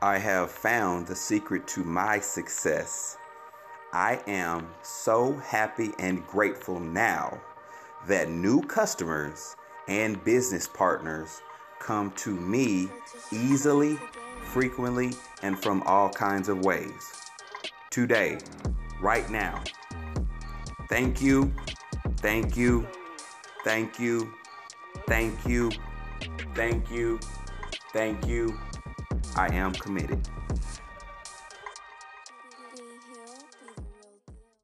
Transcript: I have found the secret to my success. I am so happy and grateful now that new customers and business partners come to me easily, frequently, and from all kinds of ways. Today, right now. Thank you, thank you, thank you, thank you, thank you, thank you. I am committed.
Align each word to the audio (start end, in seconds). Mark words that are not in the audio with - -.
I 0.00 0.18
have 0.18 0.52
found 0.52 1.08
the 1.08 1.16
secret 1.16 1.66
to 1.68 1.82
my 1.82 2.20
success. 2.20 3.18
I 3.92 4.20
am 4.28 4.68
so 4.80 5.32
happy 5.38 5.92
and 5.98 6.24
grateful 6.28 6.78
now 6.78 7.40
that 8.06 8.30
new 8.30 8.62
customers 8.62 9.56
and 9.88 10.22
business 10.22 10.68
partners 10.68 11.42
come 11.80 12.12
to 12.12 12.30
me 12.30 12.90
easily, 13.32 13.98
frequently, 14.44 15.14
and 15.42 15.58
from 15.58 15.82
all 15.82 16.10
kinds 16.10 16.48
of 16.48 16.64
ways. 16.64 17.12
Today, 17.90 18.38
right 19.00 19.28
now. 19.30 19.64
Thank 20.88 21.20
you, 21.20 21.52
thank 22.18 22.56
you, 22.56 22.86
thank 23.64 23.98
you, 23.98 24.32
thank 25.08 25.44
you, 25.44 25.72
thank 26.54 26.88
you, 26.88 27.18
thank 27.92 28.26
you. 28.28 28.56
I 29.36 29.54
am 29.54 29.72
committed. 29.72 30.20